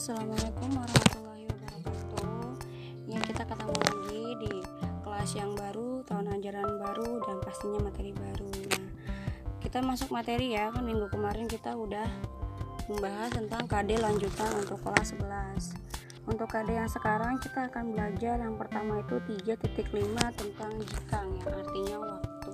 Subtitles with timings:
[0.00, 2.56] Assalamualaikum warahmatullahi wabarakatuh.
[3.04, 4.52] Ya kita ketemu lagi di
[5.04, 8.48] kelas yang baru, tahun ajaran baru dan pastinya materi baru.
[8.48, 8.88] Nah
[9.60, 12.08] kita masuk materi ya, kan minggu kemarin kita udah
[12.88, 15.76] membahas tentang KD lanjutan untuk kelas 11
[16.32, 19.84] Untuk KD yang sekarang kita akan belajar yang pertama itu 3.5
[20.16, 22.52] tentang jikang yang artinya waktu.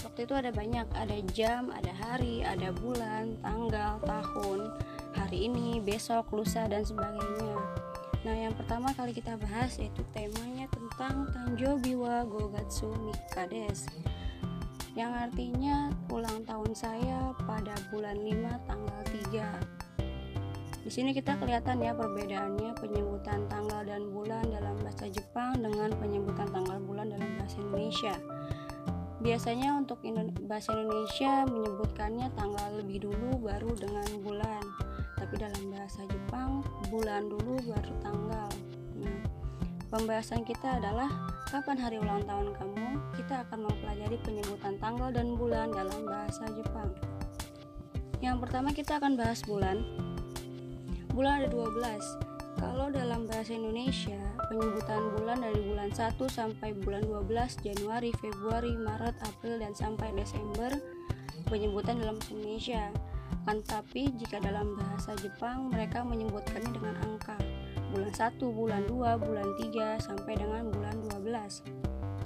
[0.00, 4.53] Waktu itu ada banyak, ada jam, ada hari, ada bulan, tanggal, tahun
[5.34, 7.58] hari ini, besok, lusa, dan sebagainya.
[8.22, 13.90] Nah, yang pertama kali kita bahas yaitu temanya tentang Tanjo Biwa Gogatsu Mikades
[14.94, 19.00] yang artinya ulang tahun saya pada bulan 5 tanggal
[19.34, 20.86] 3.
[20.86, 26.46] Di sini kita kelihatan ya perbedaannya penyebutan tanggal dan bulan dalam bahasa Jepang dengan penyebutan
[26.46, 28.14] tanggal bulan dalam bahasa Indonesia.
[29.18, 29.98] Biasanya untuk
[30.46, 34.53] bahasa Indonesia menyebutkannya tanggal lebih dulu baru dengan bulan
[35.34, 36.62] tapi dalam bahasa Jepang
[36.94, 38.50] bulan dulu baru tanggal.
[39.02, 39.18] Nah
[39.90, 41.10] pembahasan kita adalah
[41.50, 42.86] kapan hari ulang tahun kamu?
[43.18, 46.94] Kita akan mempelajari penyebutan tanggal dan bulan dalam bahasa Jepang.
[48.22, 49.82] Yang pertama kita akan bahas bulan.
[51.10, 57.58] Bulan ada 12 kalau dalam bahasa Indonesia, penyebutan bulan dari bulan 1 sampai bulan 12,
[57.58, 60.70] Januari, Februari, Maret, April, dan sampai Desember,
[61.50, 62.94] penyebutan dalam Indonesia.
[63.44, 67.36] Akan tetapi jika dalam bahasa Jepang mereka menyebutkannya dengan angka
[67.92, 71.60] bulan 1, bulan 2, bulan 3 sampai dengan bulan 12.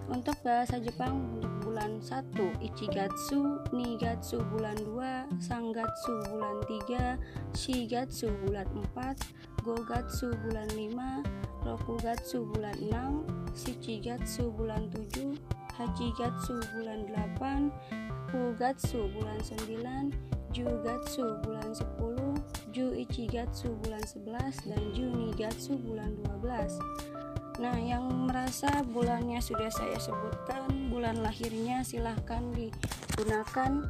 [0.07, 7.19] Untuk bahasa Jepang untuk bulan 1 Ichigatsu, Nigatsu bulan 2, Sangatsu bulan 3,
[7.51, 9.19] Shigatsu bulan 4,
[9.67, 11.27] Gogatsu bulan 5,
[11.67, 13.27] Rokugatsu bulan 6,
[13.59, 15.35] Shichigatsu bulan 7,
[15.75, 17.75] Hachigatsu bulan 8,
[18.31, 26.75] Kugatsu bulan 9, Jugatsu bulan 10, Ju Ichigatsu bulan 11, dan Ju Nigatsu bulan 12.
[27.63, 33.87] Nah, yang merasa bulannya sudah saya sebutkan, bulan lahirnya silahkan digunakan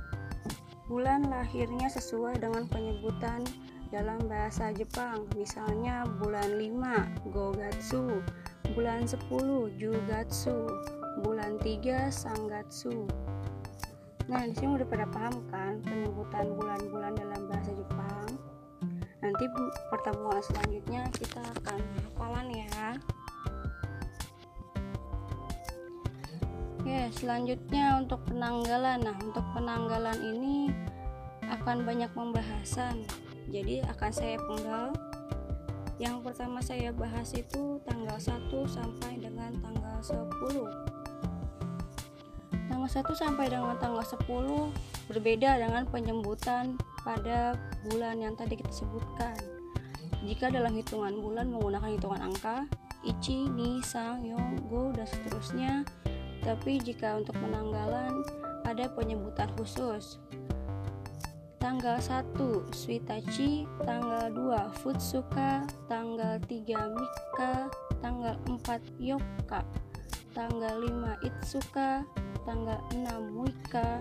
[0.89, 3.45] bulan lahirnya sesuai dengan penyebutan
[3.89, 5.25] dalam bahasa Jepang.
[5.37, 8.21] Misalnya bulan 5 Gogatsu,
[8.77, 10.69] bulan 10 Jugatsu,
[11.25, 13.09] bulan 3 Sangatsu.
[14.29, 18.29] Nah, di sini udah pada paham kan penyebutan bulan-bulan dalam bahasa Jepang.
[19.25, 19.45] Nanti
[19.89, 22.93] pertemuan selanjutnya kita akan hafalan ya.
[26.77, 29.01] Oke, selanjutnya untuk penanggalan.
[29.01, 30.77] Nah, untuk penanggalan ini
[31.49, 33.09] akan banyak pembahasan.
[33.49, 34.93] Jadi akan saya penggal.
[35.97, 40.88] Yang pertama saya bahas itu tanggal 1 sampai dengan tanggal 10
[42.89, 47.53] tanggal 1 sampai dengan tanggal 10 berbeda dengan penyebutan pada
[47.85, 49.37] bulan yang tadi kita sebutkan.
[50.25, 52.65] Jika dalam hitungan bulan menggunakan hitungan angka,
[53.05, 55.85] ichi, ni, sang, yong, go, dan seterusnya.
[56.41, 58.25] Tapi jika untuk penanggalan
[58.65, 60.17] ada penyebutan khusus.
[61.61, 67.69] Tanggal 1 Suitachi, tanggal 2 Futsuka, tanggal 3 Mika,
[68.01, 69.61] tanggal 4 Yoka,
[70.33, 72.09] tanggal 5 Itsuka,
[72.49, 74.01] tanggal 6 Wika,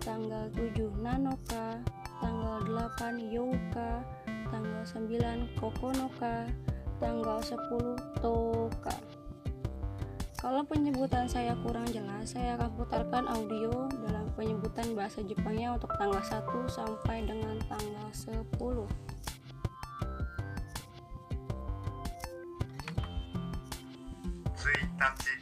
[0.00, 1.76] tanggal 7 Nanoka,
[2.24, 4.00] tanggal 8 Youka,
[4.48, 6.48] tanggal 9 Kokonoka,
[6.96, 7.60] tanggal 10
[8.24, 8.96] Toka.
[10.40, 16.24] Kalau penyebutan saya kurang jelas, saya akan putarkan audio dalam penyebutan bahasa Jepangnya untuk tanggal
[16.24, 18.88] 1 sampai dengan tanggal 10.
[24.96, 25.41] 1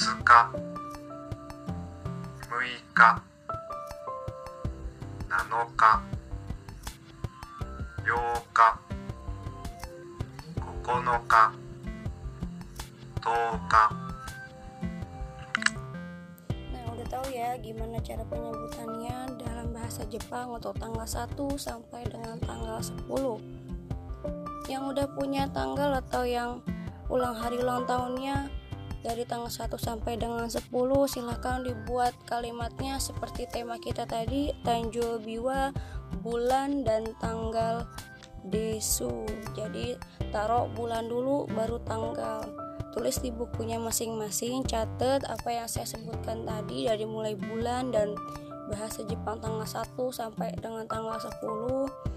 [0.00, 0.48] 9日
[2.46, 2.80] 10
[13.68, 14.06] 日
[17.06, 23.08] tahu ya gimana cara penyebutannya dalam bahasa Jepang untuk tanggal 1 sampai dengan tanggal 10
[24.66, 26.58] yang udah punya tanggal atau yang
[27.06, 28.50] ulang hari ulang tahunnya
[29.01, 30.69] dari tanggal 1 sampai dengan 10
[31.09, 35.73] silahkan dibuat kalimatnya seperti tema kita tadi Tanjo Biwa
[36.21, 37.89] bulan dan tanggal
[38.45, 39.25] Desu.
[39.53, 39.97] Jadi
[40.33, 42.45] taruh bulan dulu baru tanggal.
[42.91, 48.13] Tulis di bukunya masing-masing catat apa yang saya sebutkan tadi dari mulai bulan dan
[48.67, 52.10] bahasa Jepang tanggal 1 sampai dengan tanggal 10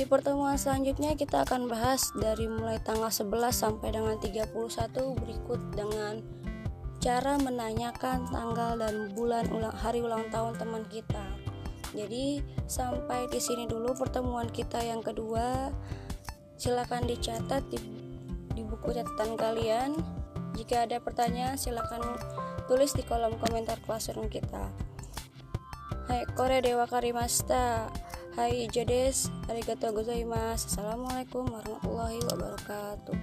[0.00, 4.48] di pertemuan selanjutnya kita akan bahas dari mulai tanggal 11 sampai dengan 31
[4.96, 6.24] berikut dengan
[7.04, 11.20] cara menanyakan tanggal dan bulan ulang hari ulang tahun teman kita.
[11.92, 15.68] Jadi sampai di sini dulu pertemuan kita yang kedua.
[16.56, 17.76] Silakan dicatat di,
[18.56, 20.00] di buku catatan kalian.
[20.56, 22.00] Jika ada pertanyaan silakan
[22.72, 24.64] tulis di kolom komentar classroom kita.
[26.08, 27.92] Hai kore dewa karimasta.
[28.30, 30.70] Hai jodes, arigatou gozaimasu.
[30.70, 33.18] Assalamualaikum warahmatullahi wabarakatuh.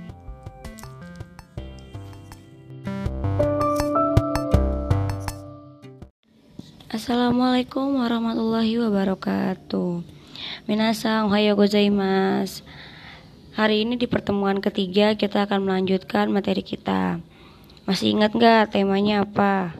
[6.91, 10.03] Assalamualaikum warahmatullahi wabarakatuh
[10.67, 12.67] Minasang ohayo gozaimasu
[13.55, 17.23] Hari ini di pertemuan ketiga kita akan melanjutkan materi kita
[17.87, 19.71] Masih ingat gak temanya apa?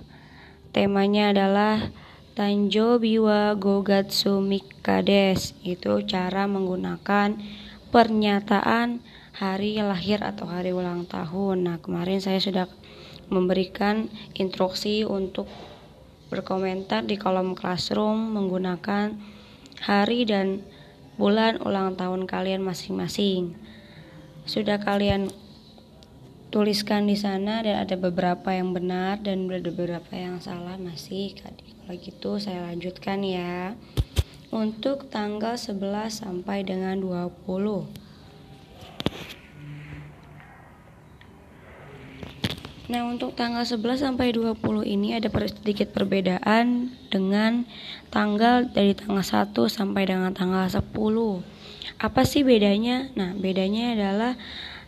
[0.71, 1.91] Temanya adalah
[2.37, 7.33] Tanjo Biwa Gogatsu Mikades Itu cara menggunakan
[7.89, 9.01] pernyataan
[9.33, 12.69] hari lahir atau hari ulang tahun Nah kemarin saya sudah
[13.33, 15.49] memberikan instruksi untuk
[16.29, 19.17] berkomentar di kolom classroom menggunakan
[19.81, 20.61] hari dan
[21.17, 23.57] bulan ulang tahun kalian masing-masing.
[24.45, 25.33] Sudah kalian
[26.47, 31.35] tuliskan di sana dan ada beberapa yang benar dan ada beberapa yang salah masih.
[31.35, 33.75] Kalau gitu saya lanjutkan ya.
[34.47, 38.07] Untuk tanggal 11 sampai dengan 20.
[42.87, 47.67] Nah, untuk tanggal 11 sampai 20 ini ada sedikit perbedaan dengan
[48.07, 50.87] tanggal dari tanggal 1 sampai dengan tanggal 10.
[51.99, 53.11] Apa sih bedanya?
[53.19, 54.39] Nah, bedanya adalah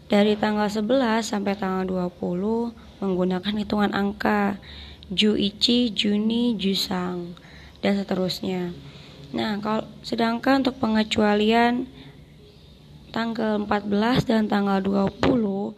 [0.10, 4.58] dari tanggal 11 sampai tanggal 20 menggunakan hitungan angka
[5.14, 7.38] Juichi, Juni, Jusang
[7.86, 8.74] dan seterusnya.
[9.30, 11.86] Nah, kalau sedangkan untuk pengecualian
[13.14, 15.78] tanggal 14 dan tanggal 20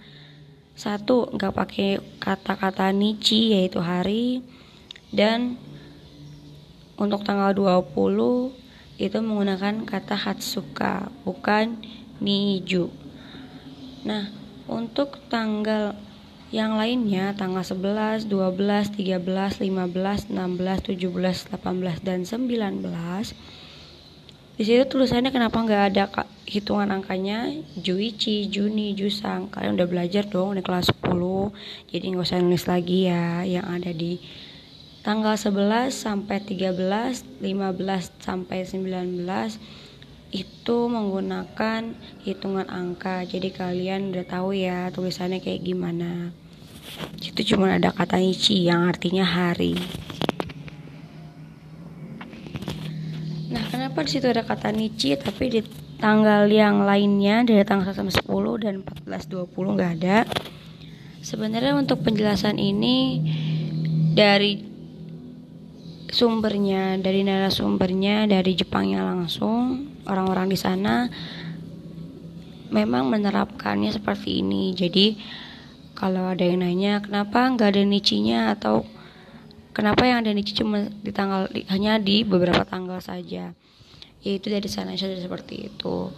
[0.76, 1.90] satu nggak pakai
[2.20, 4.40] kata-kata nichi yaitu hari
[5.12, 5.60] dan
[6.96, 8.56] untuk tanggal 20
[8.96, 11.80] itu menggunakan kata hatsuka bukan
[12.24, 13.01] niju
[14.02, 14.30] nah
[14.70, 15.94] untuk tanggal
[16.52, 22.82] yang lainnya tanggal 11, 12, 13, 15, 16, 17, 18 dan 19
[24.62, 26.06] di situ tulisannya kenapa nggak ada
[26.46, 27.50] hitungan angkanya
[27.82, 29.50] Juichi, Juni, Jusang.
[29.50, 31.50] Kalian udah belajar dong di kelas 10.
[31.90, 34.22] Jadi nggak usah nulis lagi ya yang ada di
[35.02, 39.26] tanggal 11 sampai 13, 15 sampai 19
[40.32, 41.92] itu menggunakan
[42.24, 43.28] hitungan angka.
[43.28, 46.32] Jadi kalian udah tahu ya tulisannya kayak gimana.
[47.20, 49.76] Itu cuma ada kata ichi yang artinya hari.
[53.52, 55.62] Nah, kenapa di situ ada kata nici tapi di
[56.00, 60.18] tanggal yang lainnya dari tanggal 1 sampai 10 dan 14 20 nggak ada.
[61.22, 63.22] Sebenarnya untuk penjelasan ini
[64.18, 64.71] dari
[66.12, 71.08] sumbernya, dari narasumbernya dari Jepangnya langsung, orang-orang di sana
[72.70, 74.76] memang menerapkannya seperti ini.
[74.76, 75.18] Jadi
[75.96, 78.84] kalau ada yang nanya kenapa nggak ada nicinya atau
[79.72, 83.56] Kenapa yang ada Nichi cuma di tanggal hanya di beberapa tanggal saja?
[84.20, 86.12] Yaitu dari sana sudah seperti itu.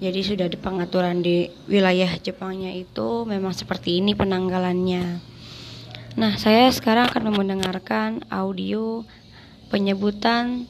[0.00, 5.20] Jadi sudah di pengaturan di wilayah Jepangnya itu memang seperti ini penanggalannya.
[6.12, 9.00] Nah, saya sekarang akan mendengarkan audio
[9.72, 10.68] penyebutan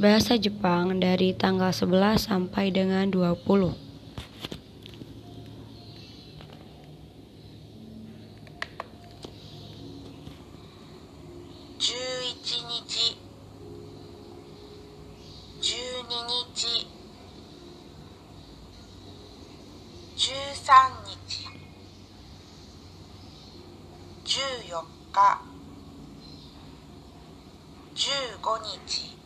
[0.00, 3.81] bahasa Jepang dari tanggal 11 sampai dengan 20.
[28.42, 29.16] 日。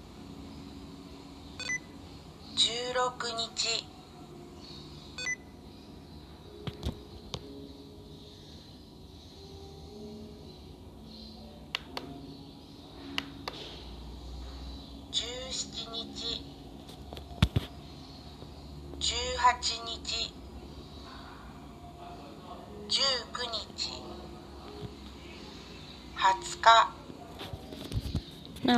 [2.55, 3.96] 16日。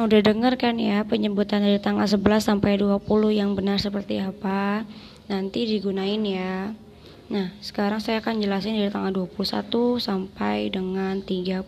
[0.08, 4.88] Udah denger kan ya penyebutan dari tanggal 11 sampai 20 yang benar seperti apa?
[5.28, 6.72] Nanti digunain ya.
[7.28, 11.60] Nah, sekarang saya akan jelasin dari tanggal 21 sampai dengan 31.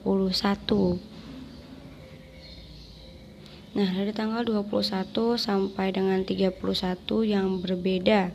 [3.77, 6.57] Nah, dari tanggal 21 sampai dengan 31
[7.29, 8.33] yang berbeda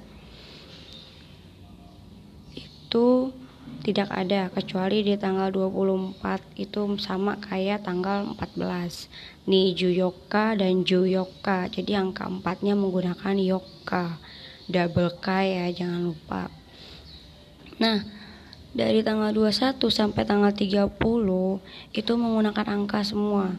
[2.54, 3.34] itu
[3.86, 6.18] tidak ada kecuali di tanggal 24
[6.58, 14.18] itu sama kayak tanggal 14 Ni Juyoka dan Juyoka jadi angka empatnya menggunakan Yoka.
[14.66, 16.50] Double K ya jangan lupa.
[17.78, 18.02] Nah
[18.74, 20.90] dari tanggal 21 sampai tanggal 30
[21.94, 23.54] itu menggunakan angka semua.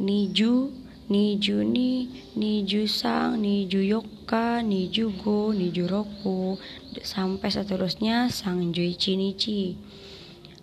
[0.00, 0.72] Niju
[1.06, 6.58] ni Juni, ni Jusang, ni Juyoka, ni Jugo, ni Juroku
[7.02, 9.78] sampai seterusnya Sang Jui Chinichi.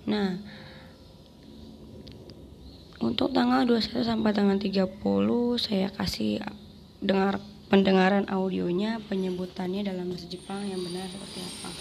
[0.04, 0.36] Nah,
[3.00, 5.00] untuk tanggal 21 sampai tanggal 30
[5.60, 6.44] saya kasih
[7.00, 7.40] dengar
[7.72, 11.72] pendengaran audionya penyebutannya dalam bahasa Jepang yang benar seperti apa.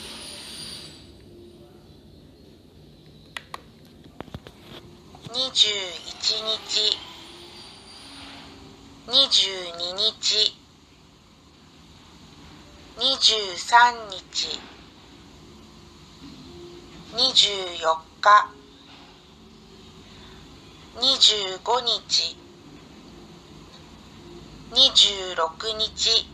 [5.33, 5.76] Niju
[6.33, 7.12] 日
[9.09, 10.54] 22日。
[12.97, 14.61] 23日。
[17.12, 18.49] 24日。
[21.00, 22.37] 25日。
[24.71, 26.26] 26日。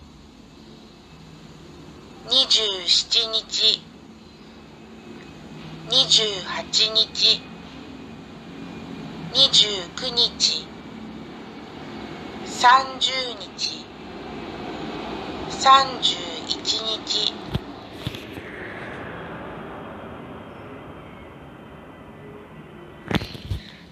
[2.28, 3.80] 27日。
[5.88, 7.40] 28日。
[9.32, 10.77] 29日。
[12.58, 13.86] 30日
[15.46, 16.02] 31
[16.58, 17.30] 日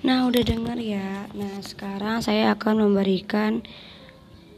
[0.02, 1.30] Nah, udah dengar ya.
[1.30, 3.62] Nah, sekarang saya akan memberikan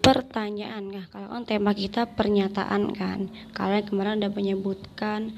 [0.01, 1.05] pertanyaan ya.
[1.13, 3.29] Kalau kan tema kita pernyataan kan.
[3.53, 5.37] Kalian kemarin udah menyebutkan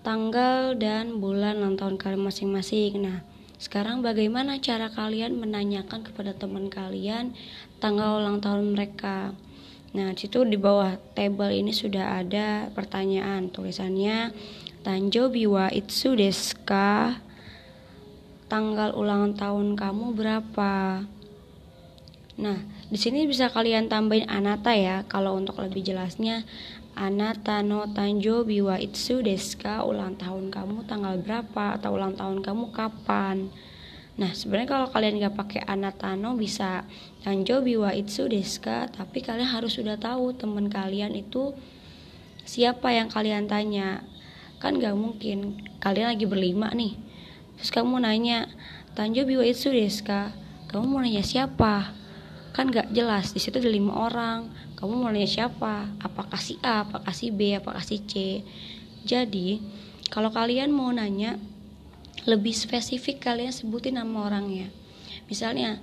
[0.00, 3.04] tanggal dan bulan ulang tahun kalian masing-masing.
[3.04, 7.34] Nah, sekarang bagaimana cara kalian menanyakan kepada teman kalian
[7.82, 9.34] tanggal ulang tahun mereka?
[9.92, 14.30] Nah, situ di bawah table ini sudah ada pertanyaan tulisannya
[14.78, 17.18] Tanjo biwa itsu deska
[18.46, 21.02] tanggal ulang tahun kamu berapa?
[22.38, 25.02] Nah, di sini bisa kalian tambahin anata ya.
[25.10, 26.46] Kalau untuk lebih jelasnya,
[26.98, 32.74] anata no tanjo biwa itsu deska ulang tahun kamu tanggal berapa atau ulang tahun kamu
[32.74, 33.46] kapan?
[34.18, 36.82] Nah, sebenarnya kalau kalian nggak pakai anata no bisa
[37.22, 41.54] tanjo biwa itsu deska, tapi kalian harus sudah tahu teman kalian itu
[42.42, 44.02] siapa yang kalian tanya.
[44.58, 46.98] Kan nggak mungkin kalian lagi berlima nih.
[47.54, 48.50] Terus kamu nanya,
[48.98, 50.34] Tanjo biwa itsu deska?
[50.66, 51.94] Kamu mau nanya siapa?
[52.58, 54.50] Kan gak jelas di situ ada lima orang.
[54.74, 55.94] Kamu mau nanya siapa?
[56.02, 56.82] Apakah si A?
[56.82, 57.54] Apakah si B?
[57.54, 58.42] Apakah si C?
[59.06, 59.62] Jadi
[60.10, 61.38] kalau kalian mau nanya
[62.26, 64.74] lebih spesifik kalian sebutin nama orangnya.
[65.30, 65.78] Misalnya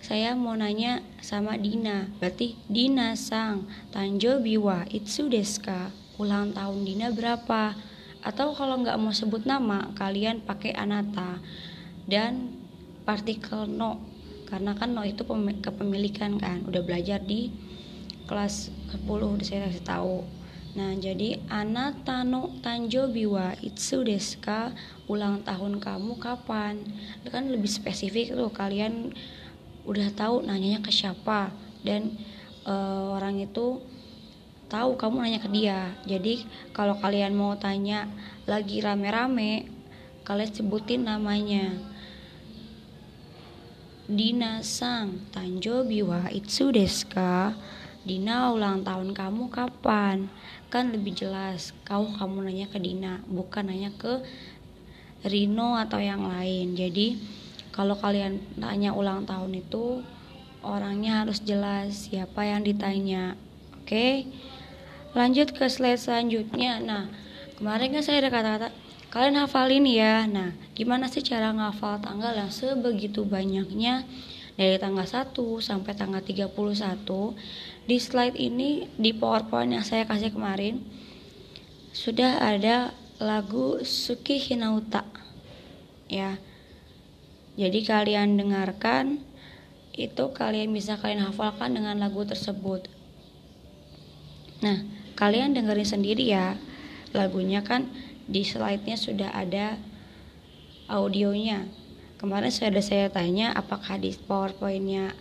[0.00, 2.08] saya mau nanya sama Dina.
[2.16, 7.76] Berarti Dina sang Tanjo biwa itsu deska ulang tahun Dina berapa?
[8.24, 11.36] Atau kalau nggak mau sebut nama kalian pakai anata
[12.08, 12.56] dan
[13.04, 14.17] partikel no
[14.48, 15.28] karena kan no itu
[15.60, 17.52] kepemilikan kan udah belajar di
[18.24, 20.16] kelas 10 udah saya kasih tahu.
[20.76, 24.72] Nah jadi anata no tanjo biwa itsu deska
[25.04, 26.80] ulang tahun kamu kapan?
[27.20, 29.12] Itu kan lebih spesifik tuh kalian
[29.84, 31.52] udah tahu nanyanya ke siapa.
[31.84, 32.16] Dan
[32.64, 32.74] e,
[33.12, 33.84] orang itu
[34.72, 35.92] tahu kamu nanya ke dia.
[36.08, 38.08] Jadi kalau kalian mau tanya
[38.48, 39.68] lagi rame-rame
[40.28, 41.72] kalian sebutin namanya
[44.08, 47.52] Dina sang Tanjo biwa itsu deska.
[48.08, 50.32] Dina ulang tahun kamu kapan?
[50.72, 54.24] Kan lebih jelas kau kamu nanya ke Dina bukan nanya ke
[55.28, 56.72] Rino atau yang lain.
[56.72, 57.20] Jadi
[57.68, 60.00] kalau kalian tanya ulang tahun itu
[60.64, 63.36] orangnya harus jelas siapa yang ditanya
[63.76, 64.24] oke?
[65.12, 66.80] Lanjut ke slide selanjutnya.
[66.80, 67.12] Nah
[67.60, 70.28] kemarin kan saya ada kata-kata Kalian hafalin ya.
[70.28, 74.04] Nah, gimana sih cara ngafal tanggal yang sebegitu banyaknya
[74.60, 75.32] dari tanggal 1
[75.64, 77.32] sampai tanggal 31?
[77.88, 80.84] Di slide ini di PowerPoint yang saya kasih kemarin
[81.96, 85.08] sudah ada lagu Suki Hinauta.
[86.12, 86.36] Ya.
[87.56, 89.24] Jadi kalian dengarkan
[89.96, 92.92] itu kalian bisa kalian hafalkan dengan lagu tersebut.
[94.60, 94.84] Nah,
[95.16, 96.60] kalian dengerin sendiri ya.
[97.16, 97.88] Lagunya kan
[98.28, 99.80] di slide-nya sudah ada
[100.86, 101.64] audionya.
[102.20, 105.16] Kemarin sudah saya tanya apakah di PowerPoint-nya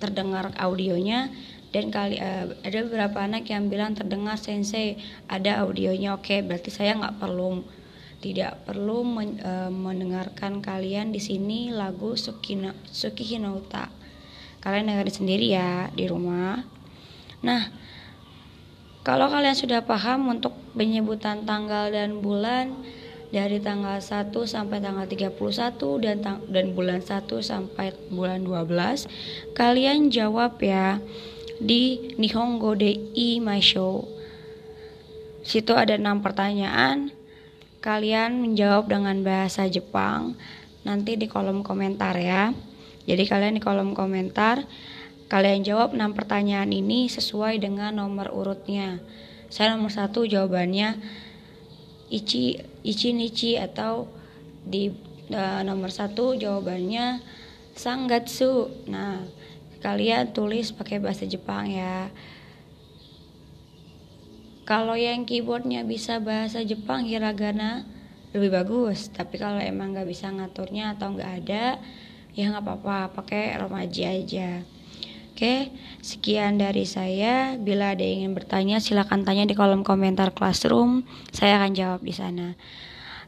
[0.00, 1.28] terdengar audionya
[1.74, 4.96] dan kali uh, ada beberapa anak yang bilang terdengar sensei
[5.28, 6.16] ada audionya.
[6.16, 7.64] Oke berarti saya nggak perlu
[8.24, 13.92] tidak perlu men, uh, mendengarkan kalian di sini lagu Sukino, Suki Hinouta
[14.66, 16.58] kalian dengerin sendiri ya di rumah.
[17.46, 17.70] Nah
[19.06, 22.74] kalau kalian sudah paham untuk penyebutan tanggal dan bulan,
[23.30, 25.34] dari tanggal 1 sampai tanggal 31
[26.02, 29.06] dan dan bulan 1 sampai bulan 12
[29.50, 31.02] kalian jawab ya
[31.58, 32.96] di Nihongo de
[33.64, 34.04] Show.
[35.46, 37.14] Situ ada enam pertanyaan.
[37.80, 40.34] Kalian menjawab dengan bahasa Jepang.
[40.82, 42.50] Nanti di kolom komentar ya.
[43.06, 44.66] Jadi kalian di kolom komentar
[45.26, 49.02] kalian jawab enam pertanyaan ini sesuai dengan nomor urutnya.
[49.50, 50.98] Saya nomor satu jawabannya
[52.06, 54.06] ichi ichi nichi atau
[54.62, 54.94] di
[55.34, 57.18] uh, nomor satu jawabannya
[57.74, 59.22] sanggatsu nah
[59.82, 62.10] kalian tulis pakai bahasa Jepang ya.
[64.66, 67.86] Kalau yang keyboardnya bisa bahasa Jepang hiragana
[68.34, 69.14] lebih bagus.
[69.14, 71.78] Tapi kalau emang nggak bisa ngaturnya atau nggak ada
[72.34, 73.14] ya nggak apa-apa.
[73.14, 74.66] Pakai romaji aja
[75.36, 75.68] Oke,
[76.00, 77.60] sekian dari saya.
[77.60, 81.04] Bila ada yang ingin bertanya, silakan tanya di kolom komentar classroom.
[81.28, 82.56] Saya akan jawab di sana.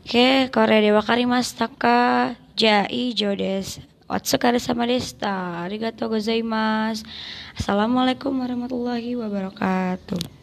[0.08, 3.84] Oke, Korea Dewa Karimas Taka Jai Jodes.
[4.08, 5.68] Otsukare sama desta.
[5.68, 7.04] Arigatou gozaimasu.
[7.52, 10.37] Assalamualaikum warahmatullahi wabarakatuh.